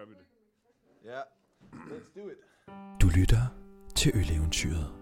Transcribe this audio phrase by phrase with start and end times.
[0.00, 0.26] gør vi det.
[1.04, 1.20] Ja,
[1.72, 2.38] let's do it.
[3.02, 3.42] Du lytter
[3.96, 4.94] til Øleventyret.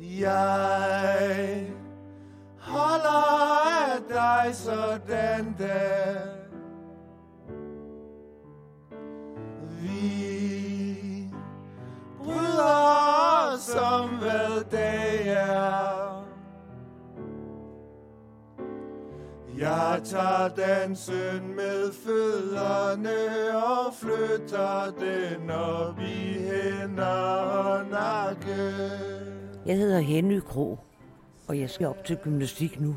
[0.00, 1.74] Jeg
[2.58, 3.22] holder
[3.92, 6.45] af dig sådan der.
[19.58, 23.16] Jeg tager dansen med fødderne
[23.56, 28.72] og flytter den op i hænder og nakke.
[29.66, 30.78] Jeg hedder Henny Kro,
[31.48, 32.96] og jeg skal op til gymnastik nu.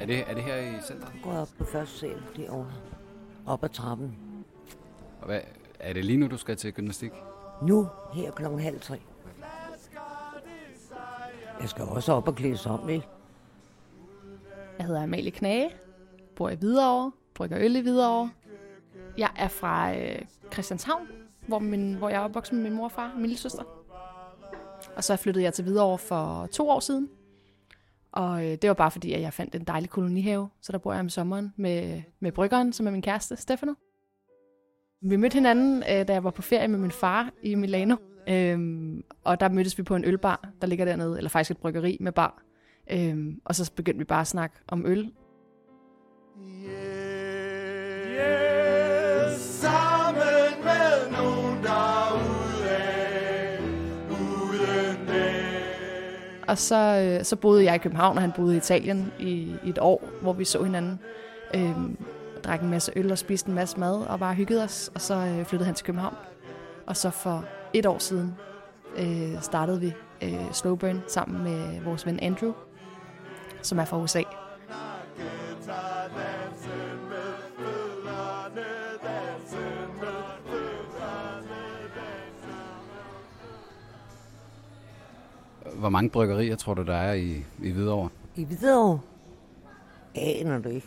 [0.00, 1.12] Er det, er det her i centret?
[1.14, 2.72] Jeg går op på første sal derovre.
[3.46, 4.16] Op ad trappen.
[5.20, 5.40] Og hvad,
[5.80, 7.12] er det lige nu, du skal til gymnastik?
[7.62, 9.00] Nu, her klokken halv tre.
[11.60, 13.06] Jeg skal også op og klædes om, ikke?
[14.80, 15.70] Jeg hedder Amalie Knage,
[16.36, 18.30] bor i Hvidovre, brygger øl i Hvidovre.
[19.18, 20.18] Jeg er fra øh,
[20.52, 21.08] Christianshavn,
[21.46, 23.62] hvor, min, hvor jeg er opvokset med min mor og far, min lille søster.
[24.96, 27.08] Og så flyttede jeg til Hvidovre for to år siden.
[28.12, 30.92] Og øh, det var bare fordi, at jeg fandt en dejlig kolonihave, så der bor
[30.92, 33.72] jeg om sommeren med, med bryggeren, som er min kæreste, Stefano.
[35.02, 37.96] Vi mødte hinanden, øh, da jeg var på ferie med min far i Milano.
[38.28, 41.96] Øhm, og der mødtes vi på en ølbar, der ligger dernede, eller faktisk et bryggeri
[42.00, 42.42] med bar.
[42.92, 45.12] Øhm, og så begyndte vi bare at snakke om øl.
[46.64, 47.30] Yeah,
[49.38, 52.78] sammen med nogen derude,
[54.10, 55.08] uden.
[56.48, 59.68] Og så, øh, så boede jeg i København, og han boede i Italien i, i
[59.68, 60.98] et år, hvor vi så hinanden.
[61.54, 61.96] Øhm,
[62.44, 64.90] drak en masse øl og spiste en masse mad og bare hyggede os.
[64.94, 66.14] Og så øh, flyttede han til København.
[66.86, 68.34] Og så for et år siden
[68.98, 72.52] øh, startede vi øh, Slowburn sammen med vores ven Andrew,
[73.62, 74.22] som er fra USA.
[85.74, 88.08] Hvor mange bryggerier tror du, der er i, i Hvidovre?
[88.36, 89.00] I Hvidovre?
[90.14, 90.86] Aner du ikke.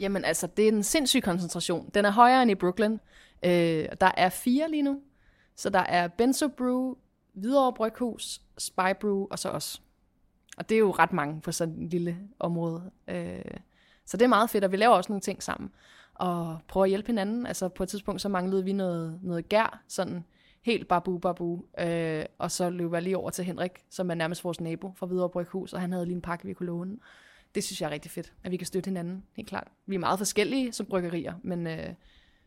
[0.00, 1.90] Jamen altså, det er en sindssyg koncentration.
[1.94, 2.98] Den er højere end i Brooklyn.
[3.44, 5.00] Øh, der er fire lige nu.
[5.56, 6.94] Så der er Benzo Brew,
[7.34, 9.82] Hvidovre Bryghus, Spy Brew og så os.
[10.56, 12.90] Og det er jo ret mange på sådan en lille område.
[13.08, 13.44] Øh,
[14.06, 15.70] så det er meget fedt, og vi laver også nogle ting sammen.
[16.14, 17.46] Og prøver at hjælpe hinanden.
[17.46, 20.24] Altså på et tidspunkt, så manglede vi noget, noget gær, sådan
[20.62, 21.64] helt babu babu.
[21.78, 25.06] Øh, og så løb jeg lige over til Henrik, som er nærmest vores nabo fra
[25.06, 26.96] Hvidovre Bryghus, og han havde lige en pakke, vi kunne låne.
[27.54, 29.68] Det synes jeg er rigtig fedt, at vi kan støtte hinanden, helt klart.
[29.86, 31.88] Vi er meget forskellige som bryggerier, men, øh,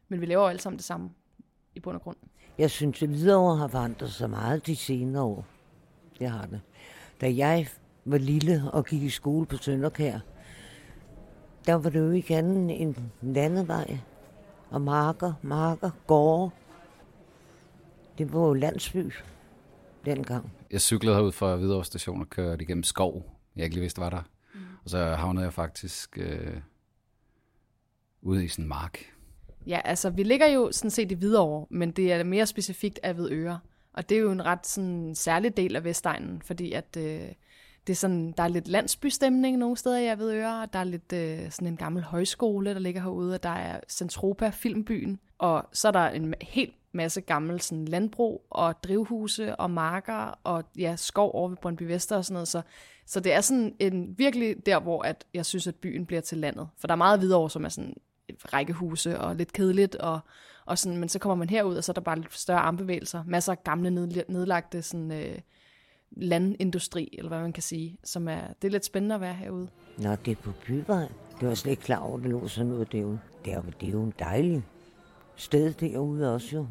[0.07, 1.09] men vi laver jo alle sammen det samme
[1.75, 2.17] i bund og grund.
[2.57, 5.45] Jeg synes, at Hvidovre har forandret sig meget de senere år.
[6.19, 6.61] Det har det.
[7.21, 7.67] Da jeg
[8.11, 10.19] var lille og gik i skole på Sønderkær,
[11.65, 13.97] der var det jo ikke andet end landevej
[14.69, 16.51] og marker, marker, gårde.
[18.17, 19.13] Det var jo landsby
[20.05, 20.51] dengang.
[20.71, 23.39] Jeg cyklede herud fra Hvidovre station og kørte igennem skov.
[23.55, 24.21] Jeg ikke lige vidste, var der.
[24.53, 24.59] Mm.
[24.83, 26.57] Og så havnede jeg faktisk øh,
[28.21, 28.99] ude i sådan en mark.
[29.67, 33.13] Ja, altså vi ligger jo sådan set i Hvidovre, men det er mere specifikt af
[33.13, 33.59] Hvidøre.
[33.93, 37.21] Og det er jo en ret sådan, særlig del af Vestegnen, fordi at øh,
[37.87, 41.13] det er sådan, der er lidt landsbystemning nogle steder jeg ved og der er lidt
[41.13, 45.87] øh, sådan en gammel højskole, der ligger herude, og der er Centropa, filmbyen, og så
[45.87, 51.31] er der en helt masse gammel sådan, landbrug og drivhuse og marker og ja, skov
[51.33, 52.47] over ved Brøndby Vester og sådan noget.
[52.47, 52.61] Så,
[53.05, 56.37] så det er sådan en virkelig der, hvor at jeg synes, at byen bliver til
[56.37, 56.67] landet.
[56.79, 57.95] For der er meget videre, som er sådan
[58.53, 60.19] rækkehuse og lidt kedeligt, og,
[60.65, 63.23] og sådan, men så kommer man herud, og så er der bare lidt større armbevægelser.
[63.27, 65.39] Masser af gamle nedlagte sådan, øh,
[66.11, 69.67] landindustri, eller hvad man kan sige, som er, det er lidt spændende at være herude.
[69.97, 71.07] Nå, det er på byvej.
[71.39, 73.19] Det var slet ikke klar over, at det lå sådan noget derude.
[73.45, 74.63] Det er, jo- det er jo en dejlig
[75.35, 76.65] sted derude også jo.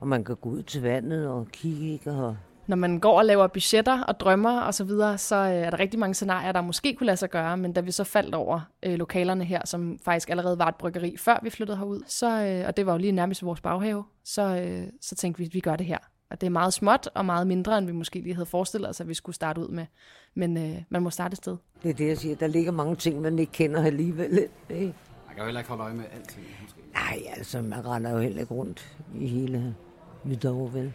[0.00, 3.46] Og man kan gå ud til vandet og kigge, og Når man går og laver
[3.46, 6.94] budgetter og drømmer og så videre, så øh, er der rigtig mange scenarier, der måske
[6.94, 10.30] kunne lade sig gøre, men da vi så faldt over øh, lokalerne her, som faktisk
[10.30, 13.12] allerede var et bryggeri, før vi flyttede herud, så, øh, og det var jo lige
[13.12, 15.98] nærmest vores baghave, så, øh, så tænkte vi, at vi gør det her.
[16.32, 19.00] Og det er meget småt og meget mindre, end vi måske lige havde forestillet os,
[19.00, 19.86] at vi skulle starte ud med.
[20.34, 21.56] Men øh, man må starte et sted.
[21.82, 22.36] det er det, jeg siger.
[22.36, 24.48] Der ligger mange ting, man ikke kender alligevel.
[24.70, 24.94] Ikke?
[25.26, 26.80] Man kan jo heller ikke holde øje med alting, måske.
[26.92, 29.74] Nej, altså, man render jo heller ikke rundt i hele
[30.22, 30.92] Hvidovre, vel?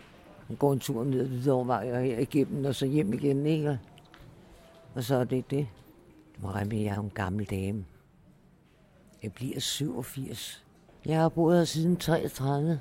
[0.49, 3.79] Man går en tur ned ad Hvidovrevej og her igennem, og så hjem igen, ikke?
[4.95, 5.67] Og så er det det.
[6.55, 7.85] At jeg er jo en gammel dame.
[9.23, 10.65] Jeg bliver 87.
[11.05, 12.79] Jeg har boet her siden 33.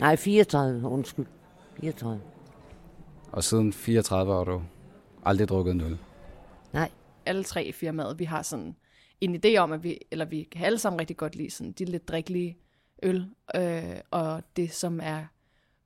[0.00, 1.26] Nej, 34, undskyld.
[1.80, 2.20] 34.
[3.32, 4.62] Og siden 34 har du
[5.24, 5.98] aldrig drukket en øl.
[6.72, 6.90] Nej,
[7.26, 8.76] alle tre i firmaet, vi har sådan
[9.20, 11.84] en idé om, at vi, eller vi kan alle sammen rigtig godt lide sådan de
[11.84, 12.58] lidt drikkelige
[13.02, 13.26] øl,
[13.56, 15.24] øh, og det som er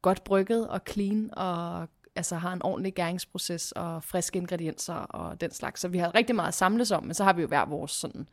[0.02, 5.50] godt brygget og clean, og altså har en ordentlig gæringsproces og friske ingredienser og den
[5.50, 5.80] slags.
[5.80, 7.90] Så vi har rigtig meget at samles om, men så har vi jo hver vores
[7.90, 8.28] sådan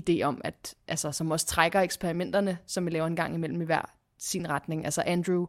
[0.00, 3.64] idé om, at altså, som også trækker eksperimenterne, som vi laver en gang imellem i
[3.64, 4.84] hver sin retning.
[4.84, 5.46] Altså Andrew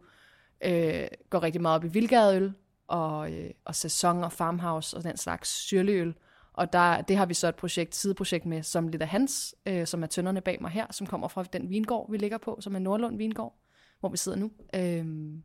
[0.65, 2.53] øh, går rigtig meget op i vildgadeøl,
[2.87, 6.15] og, øh, og sæson og farmhouse og den slags syrligøl.
[6.53, 9.87] Og der, det har vi så et projekt, sideprojekt med, som lidt af hans, øh,
[9.87, 12.75] som er tønderne bag mig her, som kommer fra den vingård, vi ligger på, som
[12.75, 13.59] er Nordlund Vingård,
[13.99, 14.51] hvor vi sidder nu.
[14.75, 15.41] Øhm, øh,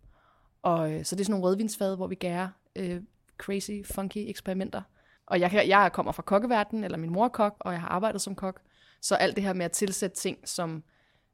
[0.62, 3.02] og så det er sådan nogle rødvinsfade, hvor vi gærer øh,
[3.38, 4.82] crazy, funky eksperimenter.
[5.26, 8.20] Og jeg, jeg kommer fra kokkeverdenen, eller min mor er kok, og jeg har arbejdet
[8.20, 8.60] som kok.
[9.02, 10.82] Så alt det her med at tilsætte ting, som,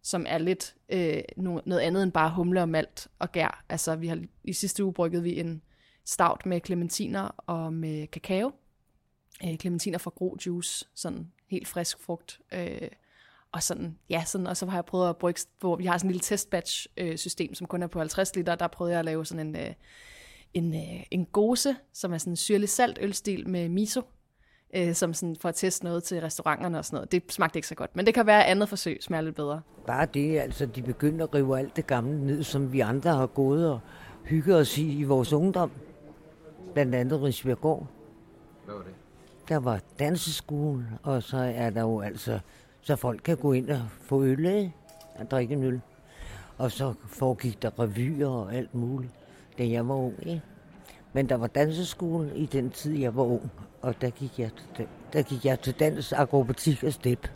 [0.05, 3.65] som er lidt øh, noget andet end bare humle og malt og gær.
[3.69, 5.63] Altså vi har i sidste uge brygget vi en
[6.05, 8.53] stout med clementiner og med kakao.
[9.45, 12.41] Øh, clementiner fra Gro Juice, sådan helt frisk frugt.
[12.53, 12.89] Øh,
[13.53, 16.09] og sådan, ja, sådan, og så har jeg prøvet at brygge, hvor vi har sådan
[16.09, 19.05] en lille testbatch øh, system, som kun er på 50 liter, der prøvede jeg at
[19.05, 19.75] lave sådan en, øh,
[20.55, 24.03] en, øh, en gose, som er sådan en syrlig salt ølstil med miso,
[24.75, 27.13] øh, som sådan for at teste noget til restauranterne og sådan noget.
[27.13, 29.61] Det smagte ikke så godt, men det kan være, at andet forsøg smager lidt bedre.
[29.87, 33.27] Bare det, altså de begynder at rive alt det gamle ned, som vi andre har
[33.27, 33.81] gået og
[34.25, 35.71] hygget os i i vores ungdom.
[36.73, 37.87] Blandt andet Rigsbjergård.
[38.65, 38.95] Hvad var det?
[39.49, 42.39] Der var danseskole, og så er der jo altså,
[42.81, 44.73] så folk kan gå ind og få øl af,
[45.15, 45.81] og drikke en øl.
[46.59, 49.13] Og så foregik der revyer og alt muligt,
[49.59, 50.15] da jeg var ung.
[50.27, 50.43] Ikke?
[51.15, 53.51] Men der var danseskole i den tid, jeg var ung,
[53.83, 57.29] og der gik jeg til, der gik jeg til dans, akrobatik og step.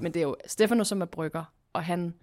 [0.00, 2.14] Men det er jo Stefano, som er brygger, og han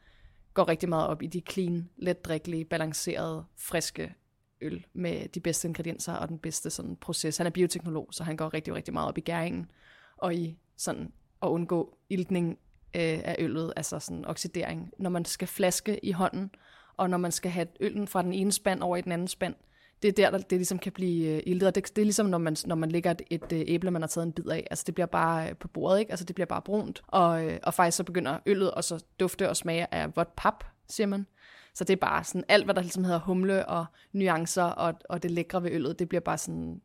[0.54, 4.14] går rigtig meget op i de clean, let drikkelige, balancerede, friske
[4.62, 7.38] øl med de bedste ingredienser og den bedste sådan, proces.
[7.38, 9.72] Han er bioteknolog, så han går rigtig, rigtig meget op i gæringen
[10.18, 11.12] og i sådan
[11.44, 12.58] at undgå iltning
[12.96, 14.92] øh, af øllet, altså sådan oxidering.
[15.00, 16.52] Når man skal flaske i hånden,
[16.98, 19.56] og når man skal have øllen fra den ene spand over i den anden spand,
[20.02, 21.68] det er der, der det ligesom kan blive øh, iltet.
[21.68, 24.02] Og det, det er ligesom, når man, når man lægger et, et øh, æble, man
[24.02, 24.68] har taget en bid af.
[24.70, 26.12] Altså, det bliver bare øh, på bordet, ikke?
[26.12, 27.02] Altså, det bliver bare brunt.
[27.08, 31.08] Og, og faktisk så begynder øllet og så dufte og smage af vådt pap, siger
[31.08, 31.26] man.
[31.74, 35.24] Så det er bare sådan, alt hvad der ligesom hedder humle og nuancer og, og
[35.24, 36.82] det lækre ved øllet, det bliver bare sådan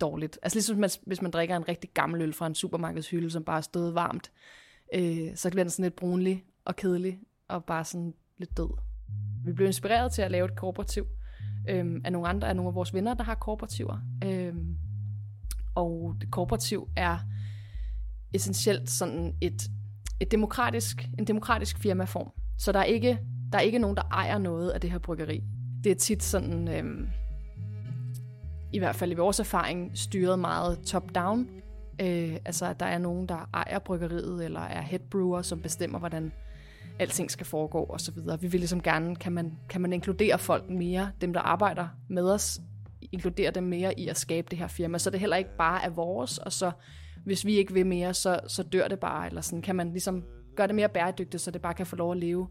[0.00, 0.38] dårligt.
[0.42, 3.56] Altså ligesom man, hvis man drikker en rigtig gammel øl fra en supermarkedshylde, som bare
[3.56, 4.32] er stået varmt,
[4.94, 8.70] øh, så bliver den sådan lidt brunlig og kedelig og bare sådan lidt død.
[9.44, 11.06] Vi blev inspireret til at lave et kooperativ
[11.68, 13.98] øhm, af nogle andre, af nogle af vores venner, der har kooperativer.
[14.24, 14.76] Øhm,
[15.74, 17.18] og det kooperativ er
[18.34, 19.62] essentielt sådan et,
[20.20, 22.30] et demokratisk, en demokratisk firmaform.
[22.58, 23.18] Så der er ikke
[23.52, 25.44] der er ikke nogen, der ejer noget af det her bryggeri.
[25.84, 27.08] Det er tit sådan, øhm,
[28.72, 31.48] i hvert fald i vores erfaring, styret meget top-down.
[32.00, 36.32] Øh, altså, at der er nogen, der ejer bryggeriet, eller er headbrewer, som bestemmer, hvordan
[36.98, 38.40] alting skal foregå og så videre.
[38.40, 42.30] Vi vil ligesom gerne, kan man, kan man inkludere folk mere, dem der arbejder med
[42.30, 42.60] os,
[43.12, 45.90] inkludere dem mere i at skabe det her firma, så det heller ikke bare er
[45.90, 46.70] vores, og så
[47.24, 49.62] hvis vi ikke vil mere, så, så dør det bare, eller sådan.
[49.62, 50.24] Kan man ligesom
[50.56, 52.48] gøre det mere bæredygtigt, så det bare kan få lov at leve?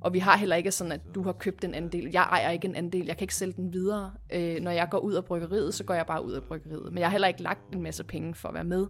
[0.00, 2.10] Og vi har heller ikke sådan, at du har købt en andel.
[2.12, 3.06] Jeg ejer ikke en andel.
[3.06, 4.12] Jeg kan ikke sælge den videre.
[4.32, 6.92] Øh, når jeg går ud af bryggeriet, så går jeg bare ud af bryggeriet.
[6.92, 8.86] Men jeg har heller ikke lagt en masse penge for at være med.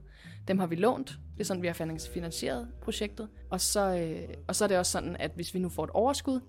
[0.48, 1.18] Dem har vi lånt.
[1.34, 3.28] Det er sådan, vi har finansieret projektet.
[3.50, 5.90] Og så, øh, og så er det også sådan, at hvis vi nu får et
[5.90, 6.40] overskud,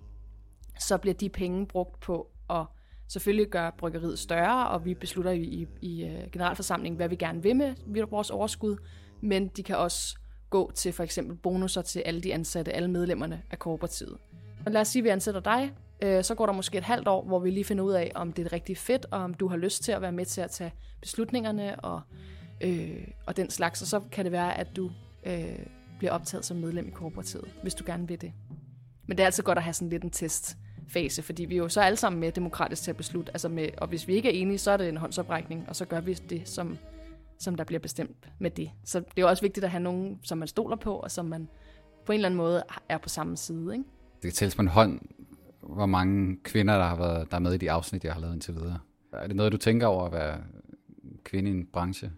[0.80, 2.66] så bliver de penge brugt på at
[3.08, 7.42] selvfølgelig gøre bryggeriet større, og vi beslutter i, i, i øh, generalforsamlingen, hvad vi gerne
[7.42, 8.76] vil med vores overskud,
[9.20, 10.18] men de kan også
[10.50, 14.18] gå til for eksempel bonusser til alle de ansatte, alle medlemmerne af kooperativet.
[14.66, 17.08] Og lad os sige, at vi ansætter dig, øh, så går der måske et halvt
[17.08, 19.48] år, hvor vi lige finder ud af, om det er rigtig fedt, og om du
[19.48, 22.00] har lyst til at være med til at tage beslutningerne og,
[22.60, 23.82] øh, og den slags.
[23.82, 24.90] Og så kan det være, at du
[25.26, 25.58] øh,
[25.98, 28.32] bliver optaget som medlem i kooperativet, hvis du gerne vil det.
[29.06, 31.68] Men det er altid godt at have sådan lidt en testfase, fordi vi er jo
[31.68, 34.42] så alle sammen med demokratisk til at beslutte, altså med, og hvis vi ikke er
[34.42, 36.78] enige, så er det en håndsoprækning, og så gør vi det, som,
[37.38, 38.70] som der bliver bestemt med det.
[38.84, 41.48] Så det er også vigtigt at have nogen, som man stoler på, og som man
[42.06, 43.72] på en eller anden måde er på samme side.
[43.72, 43.84] Ikke?
[44.26, 45.00] Det kan tælles på en hånd,
[45.60, 48.34] hvor mange kvinder, der har været der er med i de afsnit, jeg har lavet
[48.34, 48.78] indtil videre.
[49.12, 50.38] Er det noget, du tænker over at være
[51.24, 52.12] kvinde i en branche,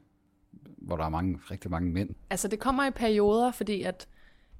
[0.79, 2.11] hvor der er mange, rigtig mange mænd?
[2.31, 4.09] Altså det kommer i perioder, fordi at,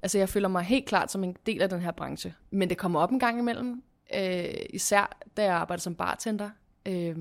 [0.01, 2.33] altså jeg føler mig helt klart som en del af den her branche.
[2.51, 3.83] Men det kommer op en gang imellem,
[4.15, 6.49] øh, især da jeg arbejdede som bartender.
[6.85, 7.15] Øh,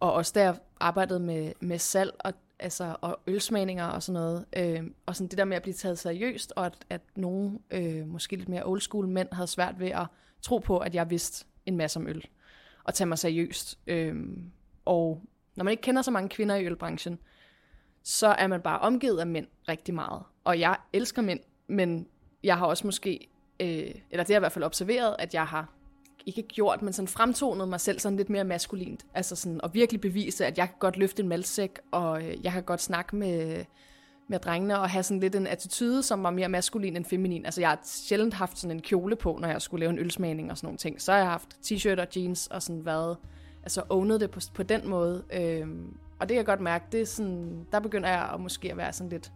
[0.00, 4.44] og også da jeg arbejdede med, med salg og altså, og ølsmagninger og sådan noget.
[4.56, 8.06] Øh, og sådan det der med at blive taget seriøst, og at, at nogle, øh,
[8.06, 10.06] måske lidt mere old school mænd, havde svært ved at
[10.42, 12.26] tro på, at jeg vidste en masse om øl,
[12.84, 13.78] og tage mig seriøst.
[13.86, 14.14] Øh,
[14.84, 15.22] og
[15.56, 17.18] når man ikke kender så mange kvinder i ølbranchen,
[18.02, 20.22] så er man bare omgivet af mænd rigtig meget.
[20.44, 22.06] Og jeg elsker mænd, men
[22.42, 23.28] jeg har også måske,
[23.60, 25.75] øh, eller det har jeg i hvert fald observeret, at jeg har
[26.26, 29.06] ikke gjort, men sådan fremtonet mig selv sådan lidt mere maskulint.
[29.14, 32.52] Altså sådan at virkelig bevise, at jeg kan godt løfte en malsæk, og øh, jeg
[32.52, 33.64] kan godt snakke med,
[34.28, 37.44] med drengene, og have sådan lidt en attitude, som var mere maskulin end feminin.
[37.44, 40.50] Altså jeg har sjældent haft sådan en kjole på, når jeg skulle lave en ølsmagning
[40.50, 41.02] og sådan nogle ting.
[41.02, 43.16] Så har jeg haft t-shirt og jeans og sådan været,
[43.62, 45.24] altså ownet det på, på den måde.
[45.32, 48.70] Øhm, og det kan jeg godt mærke, det er sådan, der begynder jeg at måske
[48.70, 49.32] at være sådan lidt,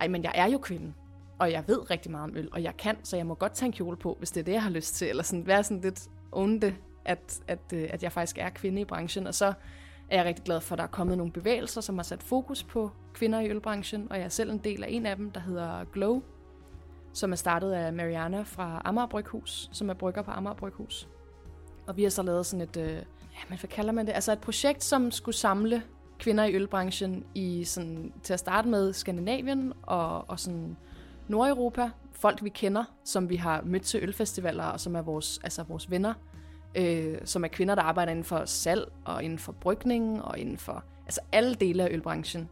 [0.00, 0.92] ej, men jeg er jo kvinde
[1.38, 3.66] og jeg ved rigtig meget om øl, og jeg kan, så jeg må godt tage
[3.66, 5.80] en kjole på, hvis det er det, jeg har lyst til, eller sådan være sådan
[5.80, 6.74] lidt onde,
[7.04, 9.52] at, at, øh, at jeg faktisk er kvinde i branchen, og så
[10.10, 12.62] er jeg rigtig glad for, at der er kommet nogle bevægelser, som har sat fokus
[12.62, 15.40] på kvinder i ølbranchen, og jeg er selv en del af en af dem, der
[15.40, 16.22] hedder Glow,
[17.12, 21.08] som er startet af Mariana fra Amager Bryghus, som er brygger på Amager Bryghus.
[21.86, 24.12] Og vi har så lavet sådan et, øh, ja, men hvad kalder man det?
[24.12, 25.82] Altså et projekt, som skulle samle
[26.18, 30.76] kvinder i ølbranchen i sådan, til at starte med Skandinavien og, og sådan
[31.28, 35.62] Nordeuropa, folk vi kender, som vi har mødt til ølfestivaler, og som er vores, altså
[35.62, 36.14] vores venner,
[36.74, 40.58] øh, som er kvinder, der arbejder inden for salg, og inden for brygning, og inden
[40.58, 42.48] for altså alle dele af ølbranchen.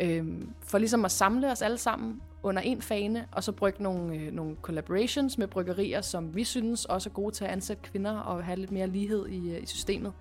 [0.00, 0.26] Øh,
[0.60, 4.32] for ligesom at samle os alle sammen under en fane, og så brygge nogle, øh,
[4.32, 8.44] nogle collaborations med bryggerier, som vi synes også er gode til at ansætte kvinder og
[8.44, 10.12] have lidt mere lighed i, øh, i systemet.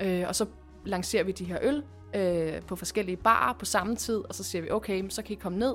[0.00, 0.46] Øh, og så
[0.84, 1.82] lancerer vi de her øl
[2.14, 5.38] øh, på forskellige barer på samme tid, og så siger vi, okay, så kan I
[5.42, 5.74] komme ned,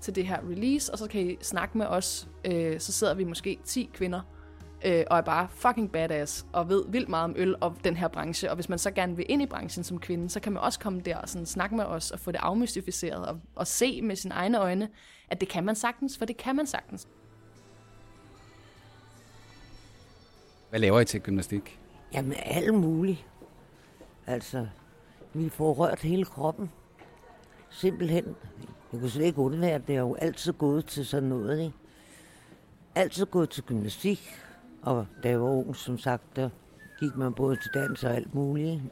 [0.00, 2.28] til det her release, og så kan I snakke med os.
[2.44, 4.20] Øh, så sidder vi måske 10 kvinder,
[4.84, 8.08] øh, og er bare fucking badass, og ved vildt meget om øl og den her
[8.08, 8.50] branche.
[8.50, 10.78] Og hvis man så gerne vil ind i branchen som kvinde, så kan man også
[10.78, 14.16] komme der og sådan snakke med os, og få det afmystificeret, og, og se med
[14.16, 14.88] sine egne øjne,
[15.28, 17.08] at det kan man sagtens, for det kan man sagtens.
[20.70, 21.80] Hvad laver I til gymnastik?
[22.12, 23.26] Jamen, alt muligt.
[24.26, 24.66] Altså,
[25.34, 26.70] vi får rørt hele kroppen.
[27.70, 28.36] Simpelthen.
[28.92, 31.76] Jeg kunne slet ikke undvære, det er jo altid gået til sådan noget, ikke?
[32.94, 34.20] Altid gået til gymnastik,
[34.82, 36.50] og da jeg var ung, som sagt, der
[37.00, 38.82] gik man både til dans og alt muligt.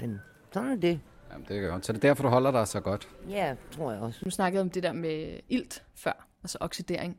[0.00, 0.20] Men
[0.52, 1.00] sådan er det.
[1.32, 1.86] Jamen, det er godt.
[1.86, 3.08] Så det er derfor, du holder dig så godt?
[3.28, 4.20] Ja, tror jeg også.
[4.24, 7.16] Nu snakkede om det der med ilt før, altså oxidering.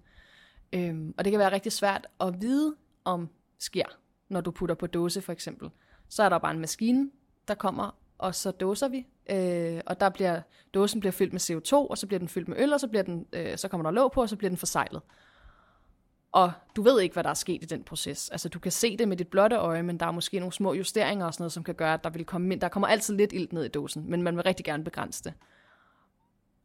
[0.73, 2.75] Øhm, og det kan være rigtig svært at vide,
[3.05, 3.85] om sker,
[4.29, 5.69] når du putter på dåse for eksempel.
[6.09, 7.11] Så er der bare en maskine,
[7.47, 10.41] der kommer, og så dåser vi, øh, og der bliver,
[10.73, 13.03] dåsen bliver fyldt med CO2, og så bliver den fyldt med øl, og så, bliver
[13.03, 15.01] den, øh, så kommer der låg på, og så bliver den forsejlet.
[16.31, 18.29] Og du ved ikke, hvad der er sket i den proces.
[18.29, 20.73] Altså, du kan se det med dit blotte øje, men der er måske nogle små
[20.73, 22.61] justeringer og sådan noget, som kan gøre, at der vil komme ind.
[22.61, 25.33] Der kommer altid lidt ilt ned i dåsen, men man vil rigtig gerne begrænse det.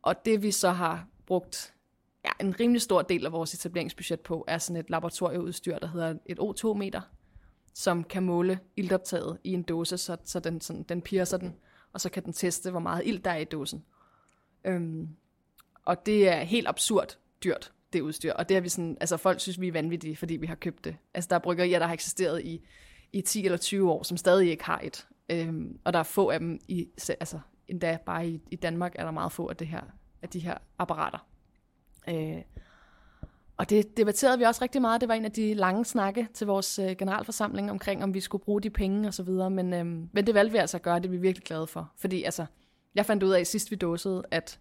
[0.02, 1.74] Og det vi så har brugt
[2.24, 6.14] ja, en rimelig stor del af vores etableringsbudget på, er sådan et laboratorieudstyr, der hedder
[6.26, 7.00] et O2-meter,
[7.74, 11.54] som kan måle iltoptaget i en dåse, så, så den, sådan, den piercer den,
[11.92, 13.84] og så kan den teste, hvor meget ilt der er i dåsen.
[14.64, 15.08] Øhm,
[15.84, 18.32] og det er helt absurd dyrt, det udstyr.
[18.32, 20.84] Og det har vi sådan, altså folk synes, vi er vanvittige, fordi vi har købt
[20.84, 20.96] det.
[21.14, 22.64] Altså der er bryggerier, der har eksisteret i,
[23.12, 25.06] i 10 eller 20 år, som stadig ikke har et.
[25.30, 27.38] Øhm, og der er få af dem, i, altså
[27.68, 29.82] endda bare i, i Danmark er der meget få af, det her,
[30.22, 31.26] af de her apparater.
[32.08, 32.42] Øh,
[33.56, 35.00] og det debatterede vi også rigtig meget.
[35.00, 38.44] Det var en af de lange snakke til vores øh, generalforsamling omkring, om vi skulle
[38.44, 39.50] bruge de penge og så videre.
[39.50, 41.92] Men, øh, men det valgte vi altså at gøre, det er vi virkelig glade for.
[41.96, 42.46] Fordi altså,
[42.94, 44.60] jeg fandt ud af sidst vi dåsede, at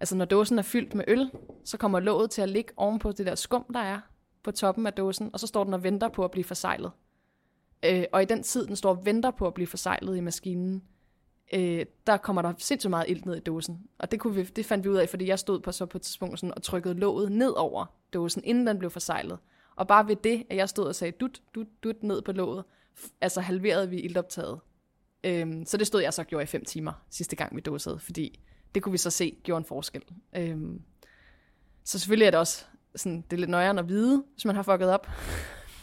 [0.00, 1.30] altså, når dåsen er fyldt med øl,
[1.64, 4.00] så kommer låget til at ligge ovenpå det der skum, der er
[4.42, 6.90] på toppen af dåsen, og så står den og venter på at blive forsejlet.
[7.84, 10.82] Øh, og i den tid, den står og venter på at blive forsejlet i maskinen,
[11.52, 13.80] øh, der kommer der sindssygt meget ilt ned i dåsen.
[13.98, 15.98] Og det, kunne vi, det fandt vi ud af, fordi jeg stod på, så på
[15.98, 19.38] et tidspunkt sådan, og trykkede låget ned over dåsen, inden den blev forsejlet.
[19.76, 22.64] Og bare ved det, at jeg stod og sagde dut, dut, dut ned på låget,
[23.20, 24.60] altså halverede vi iltoptaget.
[25.24, 27.98] Øhm, så det stod jeg så og gjorde i fem timer sidste gang vi dåsede,
[27.98, 28.40] fordi
[28.74, 30.02] det kunne vi så se gjorde en forskel.
[30.36, 30.82] Øhm,
[31.84, 32.64] så selvfølgelig er det også
[32.96, 35.08] sådan, det er lidt nøjere at vide, hvis man har fucket op.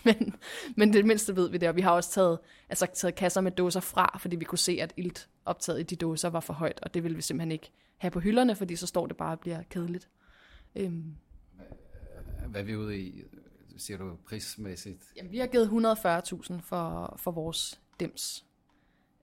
[0.05, 0.35] men,
[0.75, 3.51] men det mindste ved vi det, og vi har også taget, altså, taget kasser med
[3.51, 6.93] dåser fra, fordi vi kunne se, at iltoptaget i de dåser var for højt, og
[6.93, 9.63] det ville vi simpelthen ikke have på hylderne, fordi så står det bare og bliver
[9.69, 10.09] kedeligt.
[10.75, 11.15] Øhm.
[12.47, 13.23] Hvad er vi ude i,
[13.77, 15.03] siger du, prismæssigt?
[15.17, 18.45] Jamen, vi har givet 140.000 for, for vores dims.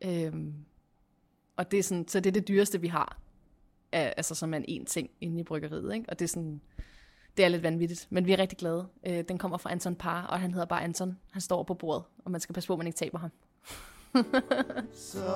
[0.04, 0.54] Øhm.
[1.56, 3.20] Og det er sådan, så det er det dyreste, vi har,
[3.92, 6.06] altså som er en ting inde i bryggeriet, ikke?
[6.08, 6.60] og det er sådan,
[7.36, 8.86] det er lidt vanvittigt, men vi er rigtig glade.
[9.06, 11.18] Øh, den kommer fra Anton Par, og han hedder bare Anton.
[11.32, 13.30] Han står på bordet, og man skal passe på, at man ikke taber ham.
[14.92, 15.30] Så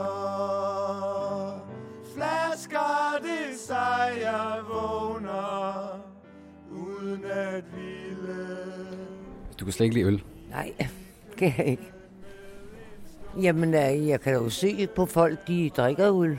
[2.15, 6.01] flasker det sig, jeg vågner,
[6.71, 8.47] uden at ville.
[9.61, 10.23] Du kan slet ikke lide øl.
[10.51, 10.75] Nej,
[11.39, 11.93] kan jeg ikke.
[13.43, 16.39] Jamen, øh, jeg kan jo se på folk, de drikker øl.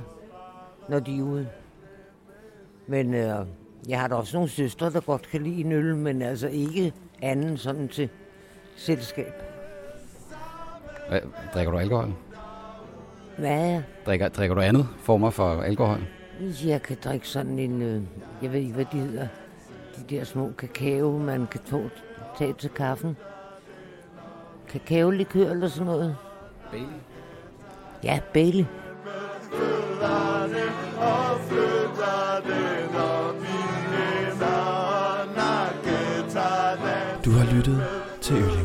[0.89, 1.49] når de er ude.
[2.87, 3.45] Men øh,
[3.87, 6.93] jeg har da også nogle søstre, der godt kan lide en øl, men altså ikke
[7.21, 8.09] anden sådan til
[8.75, 9.33] selskab.
[11.09, 11.19] Hvad,
[11.53, 12.13] drikker du alkohol?
[13.37, 13.81] Hvad?
[14.05, 15.99] Drikker, drikker du andet former for alkohol?
[16.65, 18.01] Jeg kan drikke sådan en, øh,
[18.41, 19.27] jeg ved ikke, hvad de hedder,
[19.97, 21.59] de der små kakao, man kan
[22.37, 23.17] tage til kaffen.
[24.67, 26.15] Kakaolikør eller sådan noget.
[26.71, 26.87] Bailey.
[28.03, 28.65] Ja, Bailey.
[37.67, 37.83] Lyttet
[38.21, 38.64] til Ølling.